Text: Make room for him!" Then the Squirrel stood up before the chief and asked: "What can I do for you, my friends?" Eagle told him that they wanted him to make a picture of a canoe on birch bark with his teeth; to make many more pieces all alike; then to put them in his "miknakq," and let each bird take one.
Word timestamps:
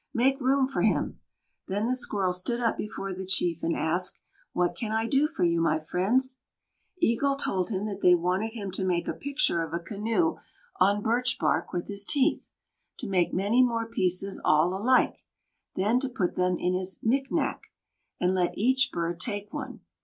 Make 0.15 0.41
room 0.41 0.67
for 0.67 0.81
him!" 0.81 1.19
Then 1.67 1.85
the 1.85 1.95
Squirrel 1.95 2.33
stood 2.33 2.59
up 2.59 2.75
before 2.75 3.13
the 3.13 3.23
chief 3.23 3.61
and 3.61 3.75
asked: 3.75 4.19
"What 4.51 4.75
can 4.75 4.91
I 4.91 5.05
do 5.05 5.27
for 5.27 5.43
you, 5.43 5.61
my 5.61 5.77
friends?" 5.79 6.39
Eagle 6.97 7.35
told 7.35 7.69
him 7.69 7.85
that 7.85 8.01
they 8.01 8.15
wanted 8.15 8.53
him 8.53 8.71
to 8.71 8.83
make 8.83 9.07
a 9.07 9.13
picture 9.13 9.61
of 9.61 9.75
a 9.75 9.79
canoe 9.79 10.37
on 10.79 11.03
birch 11.03 11.37
bark 11.37 11.71
with 11.71 11.87
his 11.87 12.03
teeth; 12.03 12.49
to 12.97 13.07
make 13.07 13.31
many 13.31 13.61
more 13.61 13.85
pieces 13.85 14.41
all 14.43 14.73
alike; 14.75 15.23
then 15.75 15.99
to 15.99 16.09
put 16.09 16.33
them 16.33 16.57
in 16.57 16.73
his 16.73 16.97
"miknakq," 17.05 17.59
and 18.19 18.33
let 18.33 18.57
each 18.57 18.89
bird 18.91 19.19
take 19.19 19.53
one. 19.53 19.81